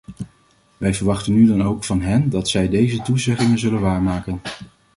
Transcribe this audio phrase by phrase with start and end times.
[0.77, 4.41] Wij verwachten nu dan ook van hen dat zij deze toezeggingen zullen waarmaken.